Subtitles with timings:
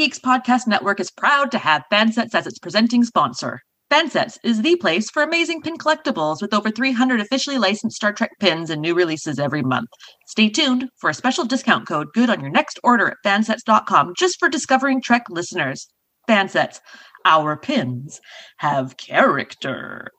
[0.00, 3.60] Geeks Podcast Network is proud to have Fansets as its presenting sponsor.
[3.92, 8.30] Fansets is the place for amazing pin collectibles with over 300 officially licensed Star Trek
[8.40, 9.90] pins and new releases every month.
[10.26, 14.38] Stay tuned for a special discount code good on your next order at fansets.com just
[14.38, 15.86] for Discovering Trek listeners.
[16.26, 16.80] Fansets,
[17.26, 18.22] our pins
[18.56, 20.10] have character.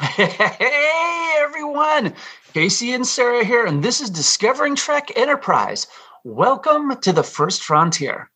[0.00, 2.12] Hey everyone,
[2.52, 5.86] Casey and Sarah here, and this is Discovering Trek Enterprise.
[6.24, 8.30] Welcome to the First Frontier.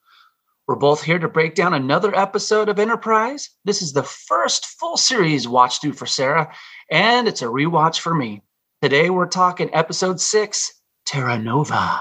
[0.67, 3.51] We're both here to break down another episode of Enterprise.
[3.67, 6.55] This is the first full series watch through for Sarah,
[6.91, 8.41] and it's a rewatch for me.
[8.81, 12.01] Today we're talking episode six, Terra Nova.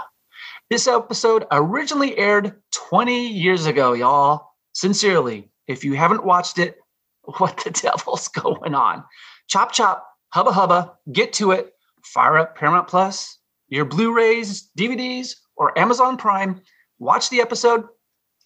[0.69, 4.53] This episode originally aired 20 years ago, y'all.
[4.71, 6.77] Sincerely, if you haven't watched it,
[7.37, 9.03] what the devil's going on?
[9.49, 11.73] Chop chop, hubba hubba, get to it.
[12.05, 16.61] Fire up Paramount Plus, your Blu rays, DVDs, or Amazon Prime.
[16.97, 17.87] Watch the episode,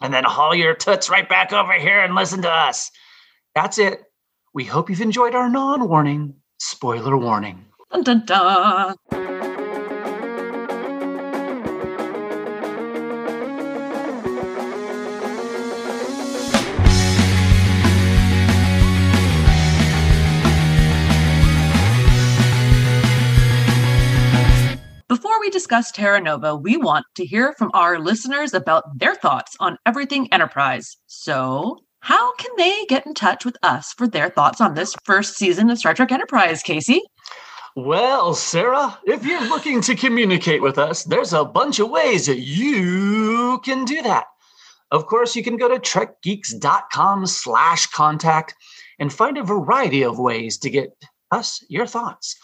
[0.01, 2.91] and then haul your toots right back over here and listen to us.
[3.55, 4.03] That's it.
[4.53, 7.65] We hope you've enjoyed our non warning, spoiler warning.
[7.91, 9.26] Dun, dun, dun.
[25.47, 29.77] We discuss Terra Nova, we want to hear from our listeners about their thoughts on
[29.85, 30.97] everything Enterprise.
[31.05, 35.37] So, how can they get in touch with us for their thoughts on this first
[35.37, 37.01] season of Star Trek Enterprise, Casey?
[37.77, 42.41] Well, Sarah, if you're looking to communicate with us, there's a bunch of ways that
[42.41, 44.25] you can do that.
[44.91, 48.53] Of course, you can go to trekgeeks.com slash contact
[48.99, 50.89] and find a variety of ways to get
[51.31, 52.35] us your thoughts.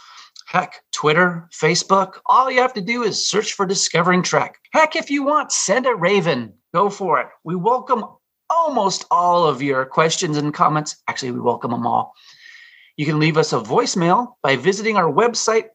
[0.54, 4.60] Heck, Twitter, Facebook, all you have to do is search for Discovering Trek.
[4.72, 6.54] Heck, if you want, send a raven.
[6.76, 7.28] Go for it.
[7.44, 8.06] We welcome
[8.52, 11.02] almost all of your questions and comments.
[11.08, 12.14] Actually, we welcome them all.
[12.98, 15.70] You can leave us a voicemail by visiting our website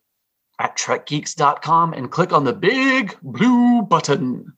[0.60, 4.52] at trekgeeks.com and click on the big blue button.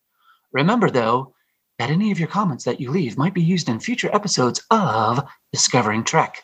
[0.52, 1.32] Remember, though,
[1.78, 5.26] that any of your comments that you leave might be used in future episodes of
[5.50, 6.42] Discovering Trek.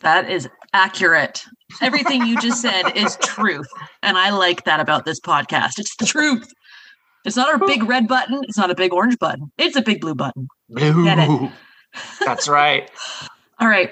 [0.00, 1.44] That is accurate.
[1.82, 3.66] Everything you just said is truth.
[4.02, 5.78] And I like that about this podcast.
[5.78, 6.50] It's the truth.
[7.24, 8.40] It's not our big red button.
[8.44, 9.50] It's not a big orange button.
[9.58, 10.48] It's a big blue button.
[10.68, 11.04] Blue.
[11.04, 11.50] Get it.
[12.24, 12.90] That's right.
[13.60, 13.90] All right.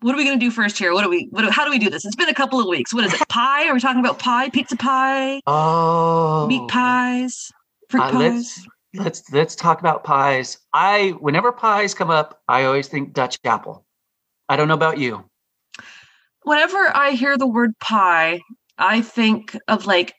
[0.00, 0.92] What are we going to do first here?
[0.92, 2.04] What do we, what do, how do we do this?
[2.04, 2.92] It's been a couple of weeks.
[2.92, 3.26] What is it?
[3.28, 3.66] Pie?
[3.66, 4.50] Are we talking about pie?
[4.50, 5.40] Pizza pie?
[5.46, 7.50] Oh, Meat pies?
[7.88, 8.18] Fruit Uh, pies?
[8.20, 10.58] let's let's let's talk about pies.
[10.74, 13.86] I whenever pies come up, I always think Dutch apple.
[14.50, 15.24] I don't know about you.
[16.46, 18.40] Whenever I hear the word pie,
[18.78, 20.14] I think of like,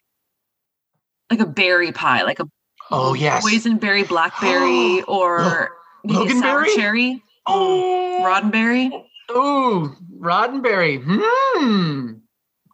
[1.32, 2.46] like a berry pie, like a
[2.92, 3.46] Oh yes.
[3.46, 5.70] boysenberry blackberry or sour
[6.06, 6.76] Loganberry?
[6.76, 8.92] cherry, Oh, roddenberry,
[9.32, 11.02] Ooh, Roddenberry.
[11.02, 12.16] Hmm.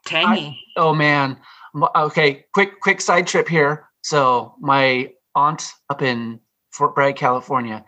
[0.04, 0.60] tangy.
[0.76, 1.38] Oh man.
[1.96, 3.88] Okay, quick quick side trip here.
[4.02, 6.40] So my aunt up in
[6.72, 7.86] Fort Bragg, California,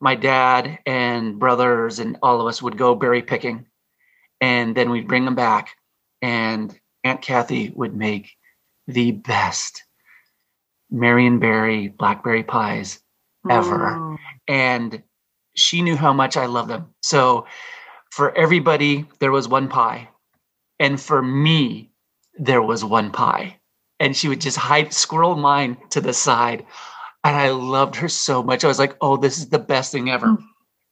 [0.00, 3.66] my dad and brothers and all of us would go berry picking,
[4.40, 5.70] and then we'd bring them back,
[6.22, 8.30] and Aunt Kathy would make
[8.86, 9.84] the best
[10.92, 13.00] Marionberry blackberry pies
[13.50, 14.18] ever Mm.
[14.48, 15.02] and
[15.54, 16.94] she knew how much I love them.
[17.02, 17.46] So
[18.10, 20.08] for everybody, there was one pie.
[20.78, 21.90] And for me,
[22.38, 23.58] there was one pie.
[23.98, 26.66] And she would just hide, squirrel mine to the side.
[27.24, 28.64] And I loved her so much.
[28.64, 30.26] I was like, oh, this is the best thing ever.
[30.26, 30.44] Mm.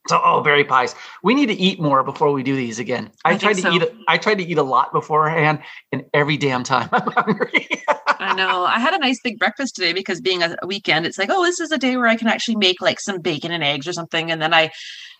[0.07, 0.93] So, oh, berry pies.
[1.23, 3.11] We need to eat more before we do these again.
[3.23, 3.75] I, I tried think to so.
[3.75, 3.81] eat.
[3.81, 5.59] A, I tried to eat a lot beforehand,
[5.91, 7.67] and every damn time I'm hungry.
[8.19, 8.65] I know.
[8.65, 11.59] I had a nice big breakfast today because being a, weekend, it's like, oh, this
[11.59, 14.31] is a day where I can actually make like some bacon and eggs or something.
[14.31, 14.71] And then I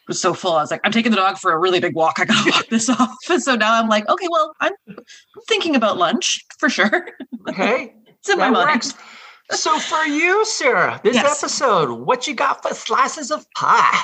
[0.07, 2.19] was so full, I was like, I'm taking the dog for a really big walk.
[2.19, 3.18] I gotta walk this off.
[3.30, 4.74] And so now I'm like, okay, well, I'm,
[5.48, 7.07] thinking about lunch for sure.
[7.50, 8.69] okay, It's in my That mind.
[8.75, 8.94] works.
[9.51, 11.44] So for you, Sarah, this Yes.
[11.44, 14.00] episode, what you got for slices of pie?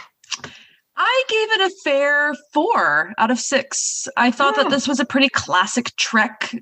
[1.03, 4.07] I gave it a fair four out of six.
[4.17, 4.61] I thought Hmm.
[4.61, 6.55] that this was a pretty classic Trek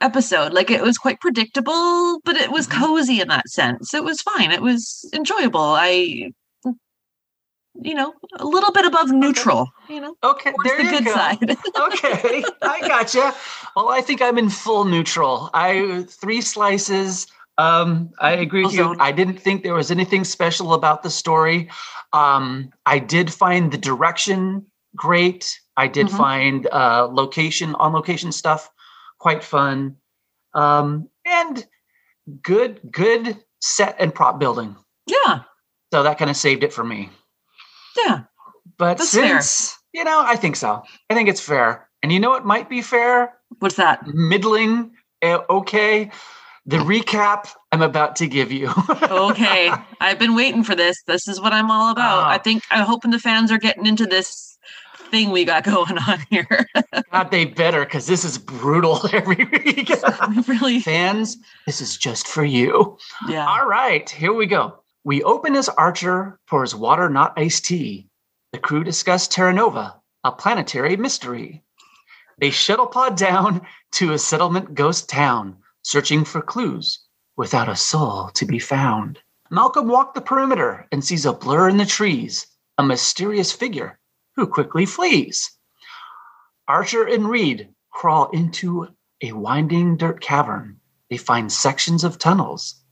[0.00, 0.52] episode.
[0.52, 2.80] Like it was quite predictable, but it was Mhm.
[2.80, 3.94] cozy in that sense.
[3.94, 4.50] It was fine.
[4.50, 5.60] It was enjoyable.
[5.60, 6.30] I,
[7.80, 9.68] you know, a little bit above neutral.
[9.88, 11.12] You know, Okay, there the you good go.
[11.14, 11.56] side.
[11.78, 13.34] okay, I gotcha.
[13.76, 15.48] Well, I think I'm in full neutral.
[15.54, 17.26] I three slices.
[17.58, 18.94] Um, I agree with you.
[19.00, 21.70] I didn't think there was anything special about the story.
[22.12, 25.58] Um, I did find the direction great.
[25.76, 26.16] I did Mhm.
[26.16, 28.70] find uh, location on location stuff
[29.18, 29.96] quite fun,
[30.54, 31.66] um, and
[32.42, 34.76] good good set and prop building.
[35.06, 35.40] yeah,
[35.92, 37.10] So that kind of saved it for me.
[37.96, 38.20] Yeah.
[38.76, 39.40] But That's fair.
[39.40, 40.82] since, you know, I think so.
[41.08, 41.88] I think it's fair.
[42.02, 43.38] And you know what might be fair?
[43.60, 44.06] What's that?
[44.06, 44.90] Middling,
[45.22, 46.10] eh, okay.
[46.66, 48.72] The recap I'm about to give you.
[49.02, 49.70] Okay.
[50.00, 51.02] I've been waiting for this.
[51.06, 52.24] This is what I'm all about.
[52.24, 52.28] Ah.
[52.28, 54.58] I think I'm hoping the fans are getting into this
[55.10, 56.66] thing we got going on here.
[57.12, 59.90] God, they better, because this is brutal every week.
[60.48, 61.36] really, Fans,
[61.66, 62.98] this is just for you.
[63.28, 63.46] yeah.
[63.46, 64.80] All right, here we go.
[65.04, 68.08] We open as Archer pours water, not iced tea.
[68.52, 71.62] The crew discuss Terra Nova, a planetary mystery.
[72.38, 76.98] They shuttle pod down to a settlement ghost town, searching for clues
[77.36, 79.20] without a soul to be found.
[79.52, 82.44] Malcolm walked the perimeter and sees a blur in the trees,
[82.76, 83.96] a mysterious figure
[84.34, 85.48] who quickly flees.
[86.66, 88.88] Archer and Reed crawl into
[89.22, 90.80] a winding dirt cavern.
[91.08, 92.82] They find sections of tunnels,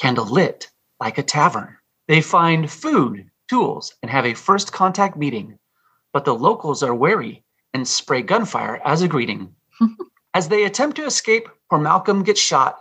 [0.00, 1.76] candle lit like a tavern.
[2.06, 5.58] They find food, tools, and have a first contact meeting.
[6.14, 7.44] But the locals are wary
[7.74, 9.54] and spray gunfire as a greeting.
[10.34, 12.78] As they attempt to escape, poor Malcolm gets shot.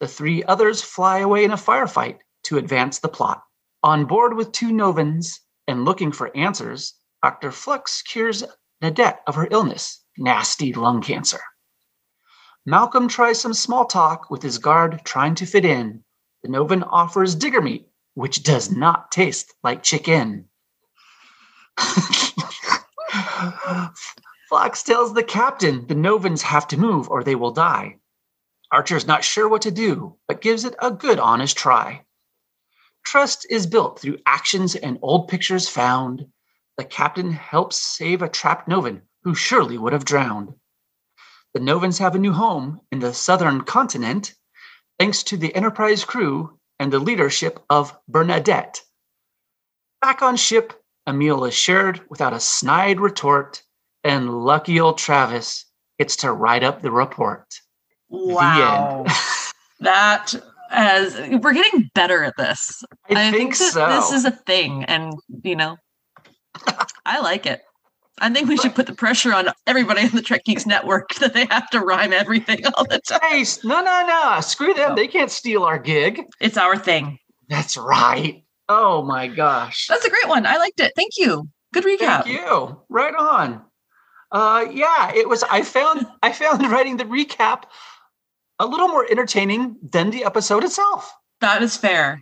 [0.00, 3.42] The three others fly away in a firefight to advance the plot.
[3.82, 7.50] On board with two Novans and looking for answers, Dr.
[7.50, 8.44] Phlox cures
[8.82, 11.40] Nadette of her illness, nasty lung cancer.
[12.66, 16.04] Malcolm tries some small talk with his guard trying to fit in.
[16.42, 20.48] The Novan offers digger meat, which does not taste like chicken.
[24.54, 27.98] Phlox tells the captain the Novans have to move or they will die.
[28.70, 32.04] Archer's not sure what to do, but gives it a good honest try.
[33.04, 36.28] Trust is built through actions and old pictures found.
[36.76, 40.54] The captain helps save a trapped Novan who surely would have drowned.
[41.52, 44.36] The Novans have a new home in the southern continent,
[45.00, 48.82] thanks to the Enterprise crew and the leadership of Bernadette.
[50.00, 53.64] Back on ship, a meal is shared without a snide retort,
[54.04, 55.64] and lucky old Travis
[55.98, 57.46] gets to write up the report.
[58.08, 59.06] Wow.
[59.80, 60.34] that
[60.70, 62.82] as we're getting better at this.
[63.10, 63.88] I, think, that so.
[63.88, 65.76] This is a thing, and you know,
[67.06, 67.62] I like it.
[68.20, 71.34] I think we should put the pressure on everybody on the Trek Geeks network that
[71.34, 73.20] they have to rhyme everything all the time.
[73.22, 74.40] Hey, no, no, no.
[74.40, 74.94] Screw them.
[74.94, 76.22] They can't steal our gig.
[76.40, 77.18] It's our thing.
[77.48, 78.44] That's right.
[78.68, 79.88] Oh my gosh.
[79.88, 80.46] That's a great one.
[80.46, 80.92] I liked it.
[80.96, 81.48] Thank you.
[81.72, 82.24] Good recap.
[82.24, 82.80] Thank you.
[82.88, 83.62] Right on.
[84.34, 85.44] Uh, yeah, it was.
[85.44, 87.62] I found I found writing the recap
[88.58, 91.12] a little more entertaining than the episode itself.
[91.40, 92.20] That is fair.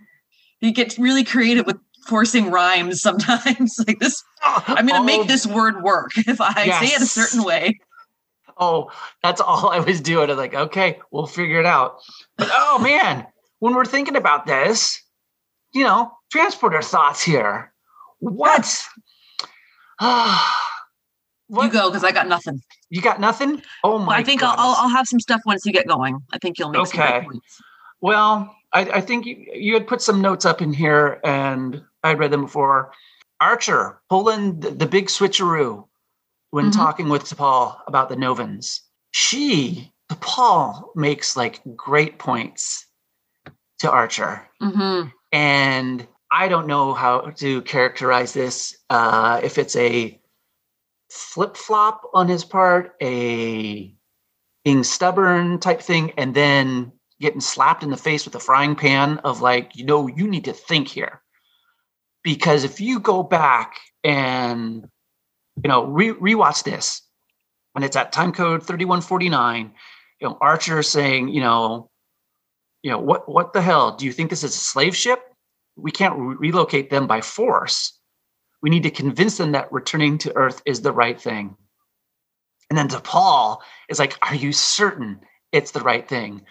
[0.60, 3.82] You get really creative with forcing rhymes sometimes.
[3.88, 7.06] like this, I'm going to Oh, make this word work if I say it a
[7.06, 7.80] certain way.
[8.58, 8.90] Oh,
[9.22, 10.28] that's all I was doing.
[10.28, 11.96] I was like, okay, we'll figure it out.
[12.36, 13.26] But oh man,
[13.60, 15.02] when we're thinking about this,
[15.72, 17.72] you know, transporter thoughts here.
[18.18, 18.84] What?
[21.54, 22.62] Ah, You go because I got nothing.
[22.90, 23.62] You got nothing?
[23.84, 24.16] Oh my!
[24.18, 24.54] I think I'll.
[24.56, 26.18] I'll I'll have some stuff once you get going.
[26.32, 27.26] I think you'll make some Okay.
[28.00, 32.14] Well, I, I think you, you had put some notes up in here, and I
[32.14, 32.92] read them before.
[33.40, 35.86] Archer pulling the, the big switcheroo
[36.50, 36.72] when Mhm.
[36.74, 38.82] talking with T'Pol about the Novans.
[39.12, 42.86] She, T'Pol, makes like great points
[43.80, 48.76] to Archer, hmm and I don't know how to characterize this.
[48.90, 50.18] Uh, if it's a
[51.12, 53.94] flip flop on his part, a
[54.64, 59.18] being stubborn type thing, and then getting slapped in the face with a frying pan
[59.18, 61.20] of like, you know, you need to think here.
[62.24, 64.88] Because if you go back and
[65.62, 67.02] you know re- rewatch this,
[67.72, 69.72] when it's at time code thirty one forty nine,
[70.20, 71.90] you know Archer saying, you know,
[72.82, 73.96] you know what what the hell?
[73.96, 75.20] Do you think this is a slave ship?
[75.76, 77.98] We can't re- relocate them by force.
[78.62, 81.56] We need to convince them that returning to Earth is the right thing.
[82.70, 86.42] And then T'Pol is like, Are you certain it's the right thing?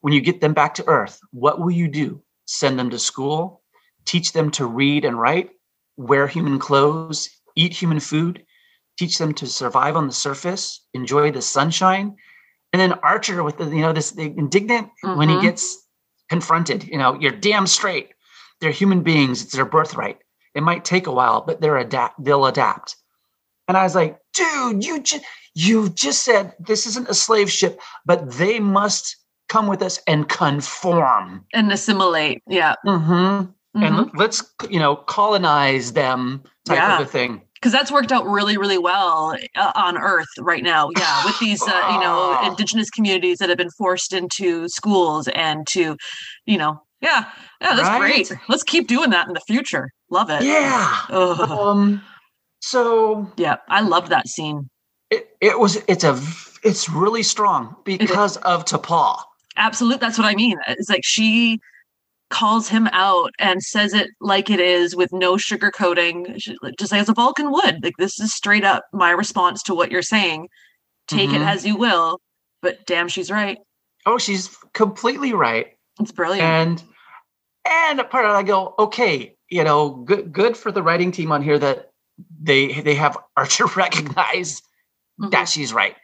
[0.00, 2.22] When you get them back to Earth, what will you do?
[2.46, 3.62] Send them to school,
[4.04, 5.50] teach them to read and write,
[5.96, 8.44] wear human clothes, eat human food,
[8.98, 12.16] teach them to survive on the surface, enjoy the sunshine.
[12.72, 15.42] And then Archer with the, you know, this the indignant when he Mhm.
[15.42, 15.86] gets
[16.28, 18.10] confronted, you know, you're damn straight.
[18.60, 20.18] They're human beings, it's their birthright.
[20.56, 22.96] It might take a while, but they're adapt they'll adapt.
[23.68, 27.80] And I was like, dude, you just you just said this isn't a slave ship,
[28.04, 29.16] but they must
[29.48, 31.44] come with us and conform.
[31.54, 32.42] And assimilate.
[32.48, 32.74] Yeah.
[32.86, 33.50] Mm-hmm.
[33.78, 37.00] Because And let's you know colonize them type Yeah.
[37.00, 37.42] of a thing.
[37.54, 40.90] Because that's worked out really, really well uh, on Earth right now.
[40.96, 41.24] Yeah.
[41.24, 45.96] With these, uh, you know, indigenous communities that have been forced into schools and to,
[46.44, 47.24] you know, yeah.
[47.60, 47.74] Yeah.
[47.76, 47.98] That's Right?
[48.26, 48.32] great.
[48.48, 49.90] Let's keep doing that in the future.
[50.10, 50.42] Love it.
[50.42, 51.00] Yeah.
[51.10, 51.40] Ugh.
[51.50, 52.02] Um.
[52.60, 54.68] So yeah, I love that scene.
[55.10, 55.76] it, it was.
[55.88, 56.20] It's a.
[56.62, 59.18] It's really strong because of T'Pol.
[59.56, 60.00] Absolute.
[60.00, 60.58] That's what I mean.
[60.68, 61.60] It's like she
[62.30, 67.00] calls him out and says it like it is with no sugarcoating, She- just like
[67.00, 67.84] as a Vulcan would.
[67.84, 70.48] Like this is straight up my response to what you're saying.
[71.06, 71.46] Take it Mhm.
[71.46, 72.18] as you will,
[72.62, 73.58] but damn, she's right.
[74.06, 75.68] Oh, she's completely right.
[76.00, 76.42] It's brilliant.
[76.42, 76.82] and
[77.64, 81.12] and a part of it, I go, okay, you know, good good for the writing
[81.12, 81.92] team on here that
[82.40, 84.62] they they have Archer recognize
[85.20, 85.30] Mhm.
[85.30, 85.96] that she's right,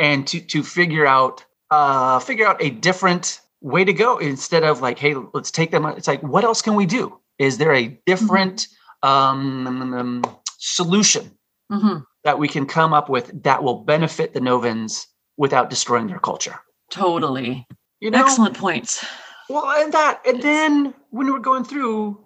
[0.00, 4.80] and to to figure out uh figure out a different way to go instead of
[4.80, 5.84] like, hey, let's take them.
[5.86, 7.18] It's like, what else can we do?
[7.38, 8.66] Is there a different
[9.02, 10.22] um, um,
[10.58, 11.30] solution
[11.70, 12.04] Mhm.
[12.24, 16.58] that we can come up with that will benefit the Novans without destroying their culture?
[16.90, 17.66] Totally.
[18.00, 19.04] You know, Excellent points.
[19.48, 22.25] Well, and that, and then when we're going through,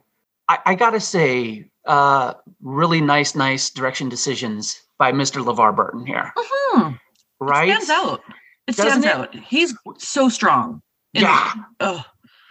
[0.51, 5.45] I, I gotta say, uh, really nice, nice direction decisions by Mr.
[5.45, 6.33] LeVar Burton here,
[6.75, 6.99] Mhm.
[7.41, 7.71] right?
[7.71, 8.21] Stands out.
[8.67, 9.13] It Doesn't stands it?
[9.13, 9.35] out.
[9.47, 10.83] He's so strong.
[11.13, 11.53] Yeah,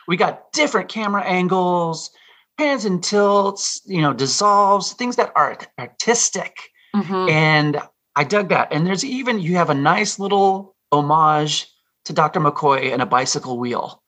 [0.07, 2.09] we got different camera angles,
[2.57, 6.55] pans and tilts, you know, dissolves, things that are artistic,
[6.95, 7.29] Mhm.
[7.31, 7.81] and
[8.15, 8.71] I dug that.
[8.71, 11.67] And there's even you have a nice little homage
[12.05, 12.39] to Dr.
[12.39, 14.01] McCoy and a bicycle wheel.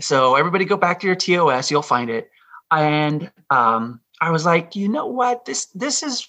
[0.00, 2.30] So everybody go back to your TOS, you'll find it.
[2.70, 5.44] And um, I was like, you know what?
[5.44, 6.26] This this is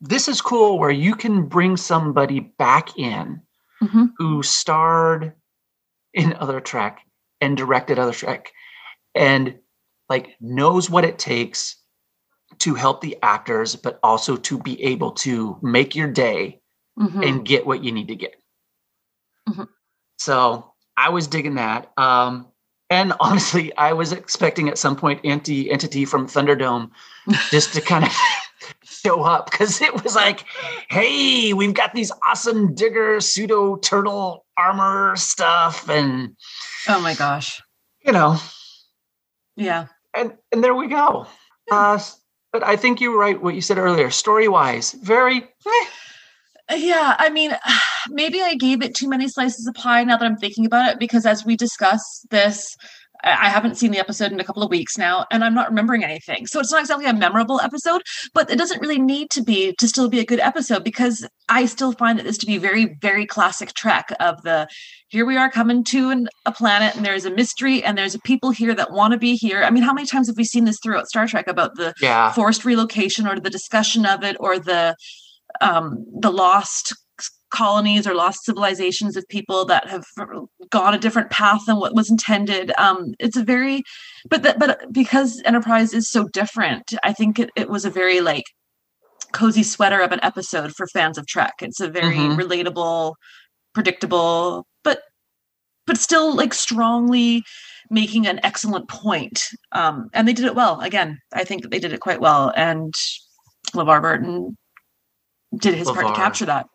[0.00, 3.42] this is cool where you can bring somebody back in
[3.82, 4.12] Mhm.
[4.18, 5.34] who starred
[6.14, 7.00] in other Trek
[7.40, 8.50] and directed other Trek
[9.14, 9.58] and
[10.08, 11.76] like knows what it takes
[12.58, 16.60] to help the actors, but also to be able to make your day
[16.98, 17.26] Mhm.
[17.28, 18.34] and get what you need to get.
[19.48, 19.68] Mhm.
[20.18, 21.92] So I was digging that.
[21.96, 22.49] Um,
[22.90, 26.90] and honestly, I was expecting at some point Auntie Entity from Thunderdome
[27.50, 28.12] just to kind of
[28.84, 30.44] show up because it was like,
[30.90, 36.36] hey, we've got these awesome digger pseudo turtle armor stuff, and
[36.88, 37.62] Oh my gosh.
[38.04, 38.38] you know,
[39.56, 39.86] Yeah.
[40.14, 41.26] and and there we go.
[41.70, 41.98] Uh,
[42.52, 44.10] but I think you were right what you said earlier.
[44.10, 45.84] Story wise, very eh,
[46.70, 47.56] Yeah, I mean,
[48.08, 50.98] maybe I gave it too many slices of pie now that I'm thinking about it,
[50.98, 52.76] because as we discuss this,
[53.22, 56.04] I haven't seen the episode in a couple of weeks now, and I'm not remembering
[56.04, 56.46] anything.
[56.46, 59.88] So it's not exactly a memorable episode, but it doesn't really need to be to
[59.88, 63.26] still be a good episode because I still find that this to be very, very
[63.26, 64.68] classic Trek of the
[65.08, 68.52] here we are coming to an, a planet and there's a mystery and there's people
[68.52, 69.62] here that want to be here.
[69.64, 72.32] I mean, how many times have we seen this throughout Star Trek about the yeah,
[72.32, 74.96] forced relocation or the discussion of it or the
[75.60, 76.94] um, the lost
[77.50, 80.04] colonies or lost civilizations of people that have
[80.70, 82.72] gone a different path than what was intended.
[82.78, 83.82] Um, it's a very,
[84.28, 88.20] but that, but because Enterprise is so different, I think it, it was a very
[88.20, 88.44] like
[89.32, 91.54] cozy sweater of an episode for fans of Trek.
[91.60, 92.36] It's a very Mhm.
[92.40, 93.14] relatable,
[93.74, 95.02] predictable, but
[95.86, 97.42] but still like strongly
[97.90, 99.42] making an excellent point.
[99.72, 100.80] Um, and they did it well.
[100.80, 102.52] Again, I think they did it quite well.
[102.54, 102.94] And
[103.74, 104.56] LeVar Burton
[105.58, 106.66] did his part to capture that.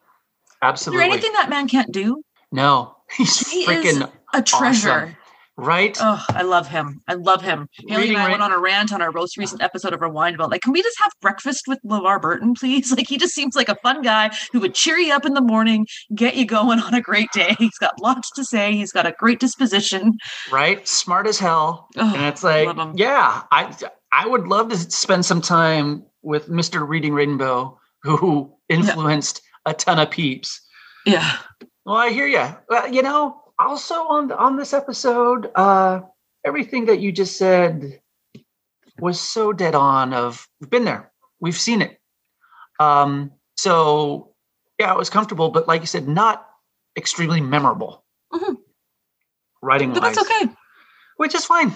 [0.62, 1.04] absolutely.
[1.06, 2.22] Is there anything that man can't do?
[2.52, 5.18] no, he's He freaking A treasure.
[5.58, 5.98] right.
[6.02, 7.02] Oh, I love him.
[7.08, 7.68] I love him.
[7.88, 10.02] Haley Reading and I right- went on a rant on our most recent episode of
[10.02, 12.92] Rewind about like, can we just have breakfast with LeVar Burton, please?
[12.96, 15.42] Like he just seems like a fun guy who would cheer you up in the
[15.42, 17.56] morning, get you going on a great day.
[17.60, 18.74] He's got lots to say.
[18.74, 20.14] He's got a great disposition.
[20.52, 20.86] right?
[20.88, 21.88] Smart as hell.
[21.98, 22.94] Oh, and it's like, 'em.
[22.98, 23.74] yeah, I
[24.12, 26.88] I would love to spend some time with Mr.
[26.88, 30.62] Reading Rainbow, who influenced a ton of peeps.
[31.06, 31.38] yeah.
[31.86, 32.44] Well, I hear you.
[32.70, 36.02] Well, you know, also on on this episode, uh,
[36.44, 38.00] everything that you just said
[39.00, 40.12] was so dead on.
[40.14, 42.00] Of we've been there, we've seen it.
[42.80, 44.34] Um, so
[44.80, 46.48] yeah, it was comfortable, but like you said, not
[46.98, 48.04] extremely memorable.
[48.34, 48.58] Mhm.
[49.62, 50.52] Writing But wise, that's okay.
[51.18, 51.72] which is fine.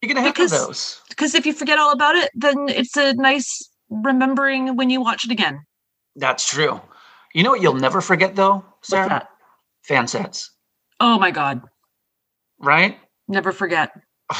[0.00, 1.00] You're gonna have Because- those.
[1.08, 5.24] Because if you forget all about it, then it's a nice remembering when you watch
[5.24, 5.64] it again.
[6.18, 6.80] That's true.
[7.34, 9.28] You know what you'll never forget though, Sarah?
[9.84, 10.50] Fan sets,
[11.00, 11.62] Oh my God.
[12.58, 12.98] right?
[13.28, 13.92] Never forget.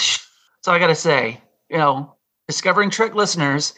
[0.60, 2.16] So I got to say, you know,
[2.48, 3.74] discovering Trek listeners,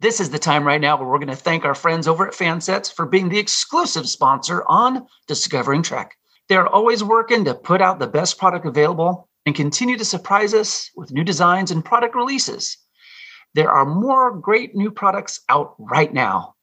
[0.00, 2.34] this is the time right now where we're going to thank our friends over at
[2.34, 6.14] Fansets for being the exclusive sponsor on Discovering Trek.
[6.48, 10.90] They're always working to put out the best product available and continue to surprise us
[10.94, 12.76] with new designs and product releases.
[13.54, 16.54] There are more great new products out right now.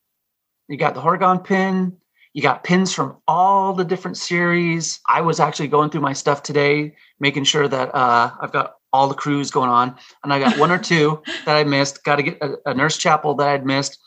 [0.67, 1.97] You got the Horga'hn pin,
[2.33, 4.99] you got pins from all the different series.
[5.07, 9.07] I was actually going through my stuff today, making sure that uh, I've got all
[9.07, 12.03] the crews going on, and I got one or two that I missed.
[12.03, 13.97] Got to get a, a Nurse Chapel that I'd missed,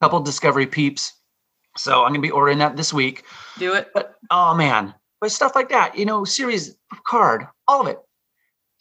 [0.00, 1.12] a couple Discovery peeps.
[1.76, 3.24] So I'm gonna be ordering that this week.
[3.58, 3.88] Do it.
[3.94, 6.76] But oh man, but stuff like that, you know, series
[7.06, 7.98] card, all of it,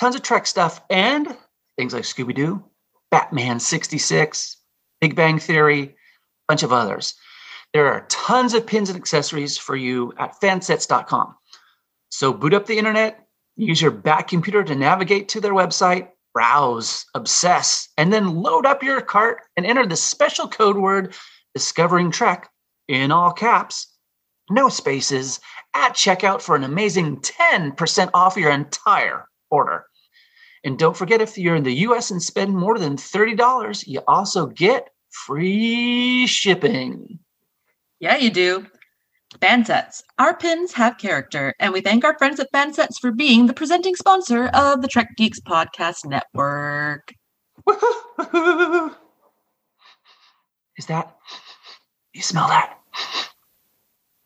[0.02, 1.38] tons of Trek stuff, and
[1.78, 2.64] things like Scooby Doo,
[3.12, 4.58] Batman '66,
[5.00, 5.96] Big Bang Theory,
[6.50, 7.14] bunch of others.
[7.74, 11.36] There are tons of pins and accessories for you at fansets.com.
[12.10, 17.06] So boot up the internet, use your back computer to navigate to their website, browse,
[17.14, 21.14] obsess, and then load up your cart and enter the special code word
[21.54, 22.50] discovering Trek
[22.88, 23.96] in all caps,
[24.50, 25.40] no spaces,
[25.76, 29.86] at checkout for an amazing 10% off your entire order.
[30.64, 34.48] And don't forget, if you're in the US and spend more than $30, you also
[34.48, 37.20] get free shipping.
[38.00, 38.66] Yeah, you do.
[39.42, 40.02] Fansets.
[40.18, 43.96] Our pins have character, and we thank our friends at Fansets for being the presenting
[43.96, 47.14] sponsor of the Trek Geeks Podcast Network.
[50.78, 51.16] Is that?
[52.14, 52.78] You smell that?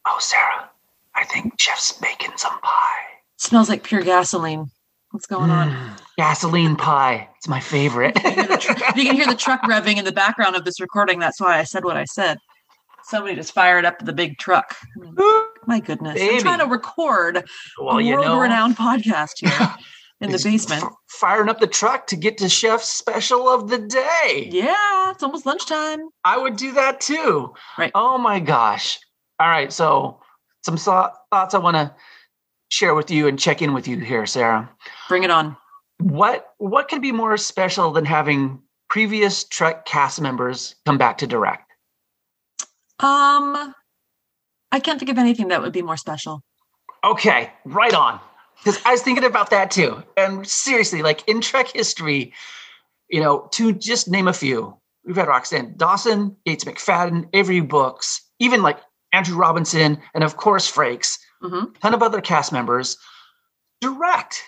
[0.08, 0.70] Oh, Sarah,
[1.16, 3.04] I think Jeff's making some pie.
[3.38, 4.70] smells like pure gasoline.
[5.14, 5.70] What's going on?
[5.70, 7.30] Mm, gasoline pie.
[7.38, 8.16] It's my favorite.
[8.16, 11.20] You can, tr- you can hear the truck revving in the background of this recording.
[11.20, 12.40] That's why I said what I said.
[13.04, 14.76] Somebody just fired up the big truck.
[15.68, 16.16] My goodness.
[16.16, 16.38] Baby.
[16.38, 17.48] I'm trying to record
[17.80, 19.76] well, a world renowned podcast here
[20.20, 20.82] in the basement.
[20.84, 24.50] f- firing up the truck to get to Chef's special of the day.
[24.52, 26.00] Yeah, it's almost lunchtime.
[26.24, 27.54] I would do that too.
[27.78, 27.92] Right.
[27.94, 28.98] Oh my gosh.
[29.40, 29.72] All right.
[29.72, 30.20] So,
[30.66, 31.94] some thought, thoughts I want to
[32.74, 34.70] share with you and check in with you here, Sarah.
[35.08, 35.56] Bring it on.
[36.00, 41.28] What what can be more special than having previous Trek cast members come back to
[41.28, 41.72] direct?
[43.00, 43.76] Um,
[44.72, 46.42] I can't think of anything that would be more special.
[47.04, 48.20] Okay, right on.
[48.58, 50.02] Because I was thinking about that too.
[50.18, 52.34] And seriously, like in Trek history,
[53.10, 58.22] you know, to just name a few, we've had Roxann Dawson, Gates McFadden, Avery Brooks,
[58.40, 58.80] even like
[59.12, 62.98] Andrew Robinson, and of course Frakes, hmm ton of other cast members
[63.82, 64.42] direct.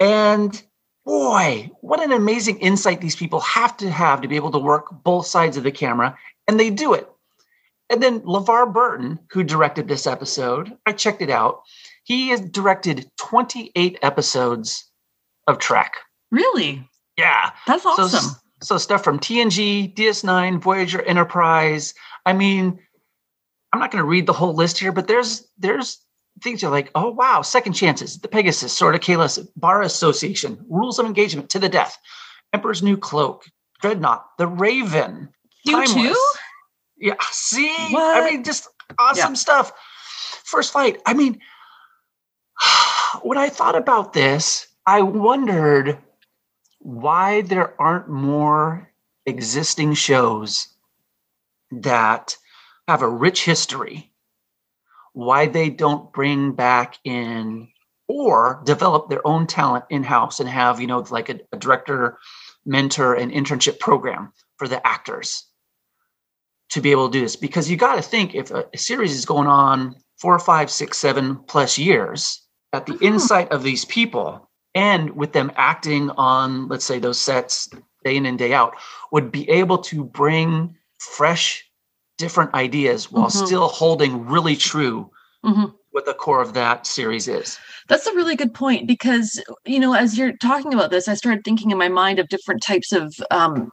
[0.00, 0.60] And
[1.04, 4.86] boy, what an amazing insight these people have to have to be able to work
[5.02, 6.16] both sides of the camera.
[6.46, 7.08] And they do it.
[7.90, 11.62] And then LeVar Burton, who directed this episode, I checked it out.
[12.04, 14.90] He has directed 28 episodes
[15.46, 15.94] of Trek.
[16.30, 16.86] Really?
[17.16, 17.50] Yeah.
[17.66, 18.36] That's So, awesome.
[18.62, 21.94] so stuff from TNG, DS9, Voyager, Enterprise.
[22.26, 22.78] I mean,
[23.72, 25.98] I'm not going to read the whole list here, but there's there's
[26.42, 30.98] things you're like, oh wow, second chances, the Pegasus, Sword of Kahless, Bar Association, Rules
[30.98, 31.98] of Engagement to the Death,
[32.52, 33.44] Emperor's New Cloak,
[33.80, 35.28] Dreadnought, The Raven.
[35.64, 36.14] You too?
[36.98, 37.14] Yeah.
[37.30, 38.22] See, What?
[38.22, 39.72] I mean, just awesome stuff.
[40.44, 41.00] First flight.
[41.06, 41.40] I mean,
[43.22, 45.98] when I thought about this, I wondered
[46.80, 48.90] why there aren't more
[49.26, 50.68] existing shows
[51.70, 52.36] that
[52.86, 54.07] have a rich history,
[55.18, 57.66] why they don't bring back in
[58.06, 62.18] or develop their own talent in house and have, you know, like a, a director,
[62.64, 65.44] mentor, and internship program for the actors
[66.70, 67.34] to be able to do this.
[67.34, 70.98] Because you got to think if a, a series is going on four, five, six,
[70.98, 73.02] seven plus years, that the Mhm.
[73.02, 77.68] insight of these people and with them acting on, let's say, those sets
[78.04, 78.76] day in and day out,
[79.10, 81.67] would be able to bring fresh,
[82.18, 83.46] different ideas while Mhm.
[83.46, 85.10] still holding really true
[85.42, 87.58] hmm what the core of that series is.
[87.88, 91.44] That's a really good point because, you know, as you're talking about this, I started
[91.44, 93.72] thinking in my mind of different types of um,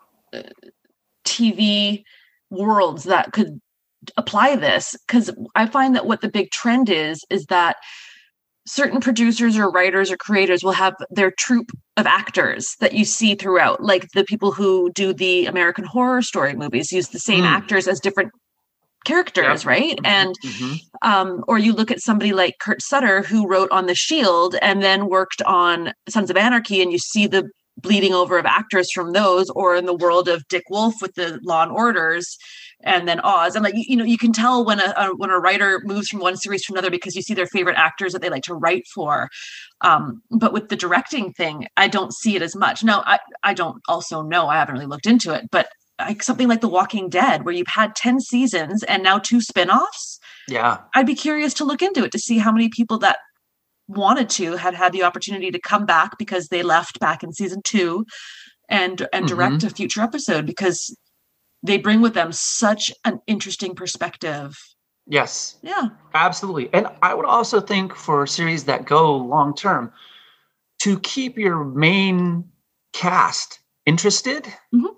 [1.25, 2.03] TV
[2.49, 3.59] worlds that could
[4.15, 4.95] apply this.
[5.05, 7.75] Because I find that what the big trend is, is that
[8.67, 13.35] certain producers or writers or creators will have their troupe of actors that you see
[13.35, 13.83] throughout.
[13.83, 17.47] Like the people who do the American Horror Story movies use the same Mm.
[17.47, 18.31] actors as different
[19.05, 19.99] characters, right?
[20.03, 20.79] And Mhm.
[21.03, 24.81] um, or you look at somebody like Kurt Sutter who wrote on The Shield and
[24.81, 27.47] then worked on Sons of Anarchy, and you see the
[27.77, 31.39] bleeding over of actors from those, or in the world of Dick Wolf with the
[31.43, 32.37] Law and Orders,
[32.83, 35.29] and then Oz, and like you, you know, you can tell when a, a when
[35.29, 38.21] a writer moves from one series to another because you see their favorite actors that
[38.21, 39.29] they like to write for.
[39.81, 42.83] Um, but with the directing thing, I don't see it as much.
[42.83, 44.47] Now, I I don't also know.
[44.47, 45.67] I haven't really looked into it, but
[45.99, 50.19] like something like The Walking Dead, where you've had ten seasons and now two spin-offs
[50.47, 50.79] Yeah.
[50.93, 53.17] I'd be curious to look into it to see how many people that
[53.87, 57.61] wanted to had had the opportunity to come back because they left back in season
[57.63, 58.05] two
[58.67, 60.95] and and direct a future episode because
[61.65, 64.57] they bring with them such an interesting perspective.
[65.07, 65.57] Yes.
[65.61, 65.89] Yeah.
[66.13, 66.69] Absolutely.
[66.73, 69.91] And I would also think for series that go long term
[70.81, 72.45] to keep your main
[72.93, 74.95] cast interested Mhm.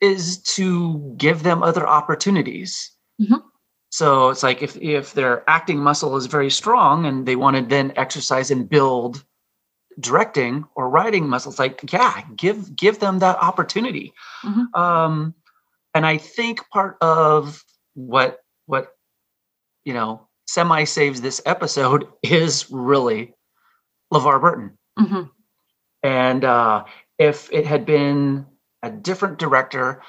[0.00, 2.90] is to give them other opportunities.
[3.20, 3.42] Mhm.
[3.90, 7.62] So it's like if if their acting muscle is very strong and they want to
[7.62, 9.24] then exercise and build
[10.00, 14.12] directing or writing muscles, like yeah, give give them that opportunity.
[14.42, 14.74] Mhm.
[14.76, 15.34] Um,
[15.94, 17.62] and I think part of
[17.94, 18.88] what what
[19.84, 23.34] you know semi saves this episode is really
[24.12, 24.78] LeVar Burton.
[24.98, 25.22] hmm
[26.02, 26.84] And uh,
[27.18, 28.46] if it had been
[28.82, 30.02] a different director,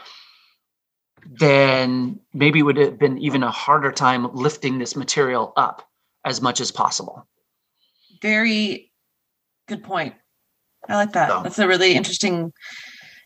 [1.25, 5.87] then maybe it would have been even a harder time lifting this material up
[6.23, 7.27] as much as possible.
[8.21, 8.91] Very
[9.67, 10.13] good point.
[10.87, 11.29] I like that.
[11.29, 12.51] So- That's a really interesting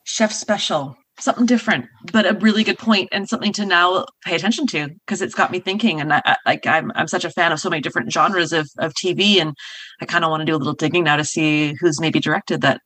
[0.06, 0.96] chef special.
[1.20, 5.22] Something different, but a really good point and something to now pay attention to because
[5.22, 6.00] it's got me thinking.
[6.00, 8.70] And I, I, like I'm, I'm such a fan of so many different genres of
[8.80, 9.54] of TV, and
[10.02, 12.62] I kind of want to do a little digging now to see who's maybe directed
[12.62, 12.82] that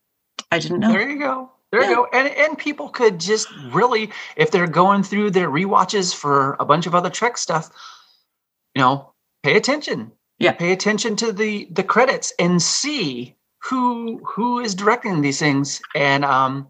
[0.51, 0.91] I didn't know.
[0.91, 1.51] There you go.
[1.71, 1.89] There Yeah.
[1.89, 2.07] you go.
[2.13, 6.87] And and people could just really, if they're going through their rewatches for a bunch
[6.87, 7.69] of other Trek stuff,
[8.75, 10.11] you know, pay attention.
[10.39, 10.53] Yeah.
[10.53, 15.81] Pay attention to the the credits and see who who is directing these things.
[15.95, 16.67] And um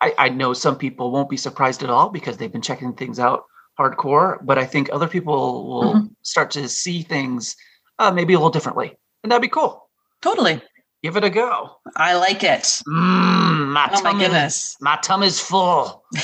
[0.00, 3.18] I, I know some people won't be surprised at all because they've been checking things
[3.18, 3.44] out
[3.78, 6.10] hardcore, but I think other people will Mhm.
[6.22, 7.56] start to see things
[7.98, 8.96] uh, maybe a little differently.
[9.22, 9.88] And that'd be cool.
[10.22, 10.62] Totally,
[11.02, 11.76] Give it a go.
[11.96, 12.62] I like it.
[12.88, 14.76] Mm, my Oh my tummy- goodness.
[14.80, 16.04] my tummy's full.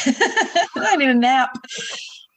[0.76, 1.50] I need a nap.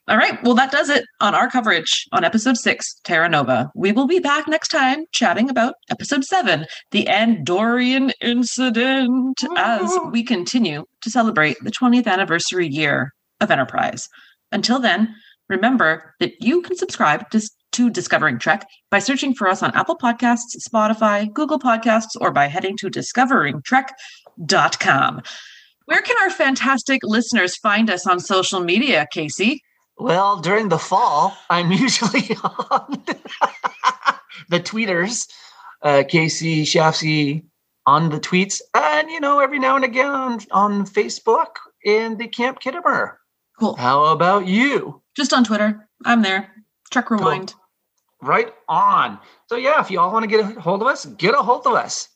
[0.09, 0.41] All right.
[0.41, 3.69] Well, that does it on our coverage on episode six, Terra Nova.
[3.75, 10.23] We will be back next time chatting about episode seven, the Andorian incident, as we
[10.23, 14.07] continue to celebrate the 20th anniversary year of Enterprise.
[14.53, 15.13] Until then,
[15.49, 17.41] remember that you can subscribe to,
[17.73, 22.47] to Discovering Trek by searching for us on Apple Podcasts, Spotify, Google Podcasts, or by
[22.47, 25.21] heading to discoveringtrek.com.
[25.85, 29.61] Where can our fantastic listeners find us on social media, Casey?
[29.97, 32.35] Well, during the fall, I'm usually
[32.71, 33.03] on
[34.49, 35.27] the tweeters,
[35.81, 37.43] uh, Casey Shafsy
[37.85, 42.27] on the tweets, and you know, every now and again on, on Facebook in the
[42.27, 43.15] Camp Khitomer.
[43.59, 43.75] Cool.
[43.75, 45.01] How about you?
[45.15, 45.87] Just on Twitter.
[46.05, 46.51] I'm there.
[46.91, 47.55] Trek Rewind.
[48.21, 49.19] Right on.
[49.47, 51.65] So yeah, if you all want to get a hold of us, get a hold
[51.65, 52.09] of us.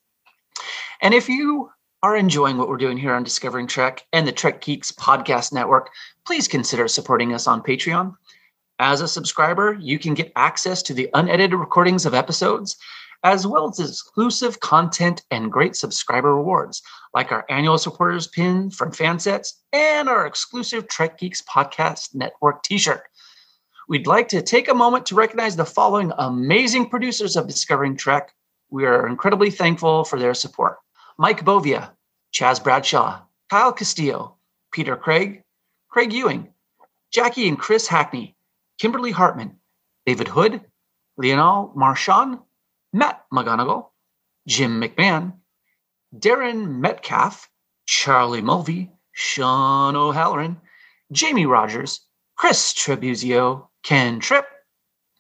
[1.02, 1.72] And if you
[2.04, 5.92] are enjoying what we're doing here on Discovering Trek and the Trek Geeks Podcast Network,
[6.26, 8.16] please consider supporting us on Patreon.
[8.80, 12.76] As a subscriber, you can get access to the unedited recordings of episodes,
[13.24, 16.82] as well as exclusive content and great subscriber rewards,
[17.14, 23.04] like our annual supporters pin from Fansets and our exclusive Trek Geeks Podcast Network t-shirt.
[23.88, 28.34] We'd like to take a moment to recognize the following amazing producers of Discovering Trek.
[28.72, 30.78] We are incredibly thankful for their support.
[31.22, 31.92] Mike Bovia,
[32.34, 34.38] Chaz Bradshaw, Kyle Castillo,
[34.72, 35.44] Peter Craig,
[35.88, 36.52] Craig Ewing,
[37.12, 38.36] Jackie and Chris Hackney,
[38.80, 39.60] Kimberly Hartman,
[40.08, 40.66] David Hood,
[41.18, 42.40] Leonel Marchand,
[42.92, 43.90] Matt McGonigal,
[44.48, 45.34] Jim McMahon,
[46.18, 47.48] Darren Metcalf,
[47.86, 50.60] Charlie Mulvey, Sean O'Halloran,
[51.12, 52.02] Jamie Rogers,
[52.36, 54.48] Chris Trebuzio, Ken Tripp,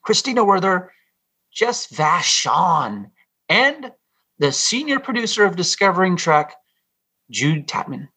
[0.02, 0.92] Christina Werther,
[1.54, 3.12] Jess Vashon,
[3.50, 3.92] and
[4.42, 6.56] the senior producer of Discovering Trek,
[7.30, 8.08] Jude Tatman.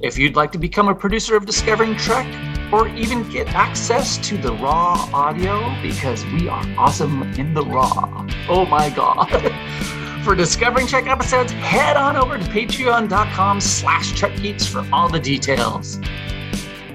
[0.00, 2.26] If you'd like to become a producer of Discovering Trek,
[2.72, 8.26] or even get access to the raw audio, because we are awesome in the raw.
[8.48, 9.28] Oh my god.
[10.24, 16.00] For Discovering Trek episodes, head on over to patreon.com slash trekgeeks for all the details.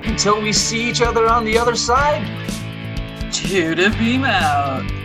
[0.04, 2.24] Until we see each other on the other side,
[3.32, 5.03] To beam out.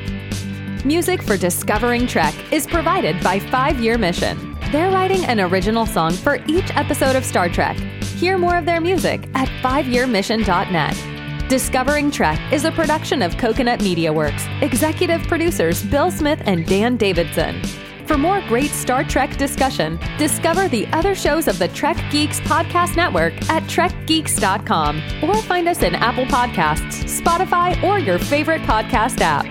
[0.85, 4.57] Music for Discovering Trek is provided by Five Year Mission.
[4.71, 7.77] They're writing an original song for each episode of Star Trek.
[8.17, 11.49] Hear more of their music at fiveyearmission.net.
[11.49, 14.47] Discovering Trek is a production of Coconut Media Works.
[14.61, 17.63] Executive producers Bill Smith and Dan Davidson.
[18.07, 22.97] For more great Star Trek discussion, discover the other shows of the Trek Geeks Podcast
[22.97, 29.45] Network at trekgeeks.com or find us in Apple Podcasts, Spotify, or your favorite podcast app.